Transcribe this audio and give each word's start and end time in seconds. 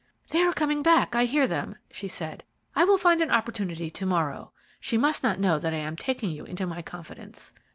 "They 0.29 0.41
are 0.41 0.51
coming 0.51 0.81
back 0.81 1.13
I 1.15 1.25
hear 1.25 1.45
them," 1.47 1.75
she 1.91 2.07
said. 2.07 2.43
"I 2.75 2.85
will 2.85 2.97
find 2.97 3.21
an 3.21 3.29
opportunity 3.29 3.91
to 3.91 4.05
morrow. 4.07 4.51
She 4.79 4.97
must 4.97 5.21
not 5.21 5.39
know 5.39 5.59
that 5.59 5.75
I 5.75 5.77
am 5.77 5.95
taking 5.95 6.31
you 6.31 6.43
into 6.43 6.65
my 6.65 6.81
confidence." 6.81 7.53